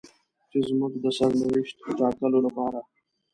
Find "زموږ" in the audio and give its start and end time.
0.67-0.93